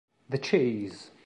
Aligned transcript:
The 0.29 0.39
Chase! 0.39 1.11